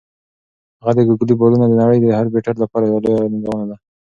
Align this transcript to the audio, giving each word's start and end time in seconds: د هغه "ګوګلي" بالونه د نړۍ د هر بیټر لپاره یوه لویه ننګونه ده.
د 0.75 0.81
هغه 0.85 1.01
"ګوګلي" 1.07 1.33
بالونه 1.39 1.65
د 1.69 1.73
نړۍ 1.81 1.97
د 2.01 2.05
هر 2.17 2.25
بیټر 2.33 2.55
لپاره 2.63 2.83
یوه 2.89 2.99
لویه 3.03 3.31
ننګونه 3.33 3.65
ده. 3.69 3.75